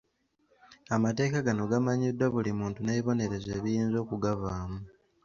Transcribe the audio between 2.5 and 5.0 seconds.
muntu n'ebibonerezo ebiyinza okugavaamu.